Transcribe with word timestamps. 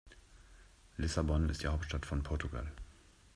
Lissabon 0.97 1.47
ist 1.49 1.61
die 1.61 1.67
Hauptstadt 1.67 2.07
von 2.07 2.23
Portugal. 2.23 2.65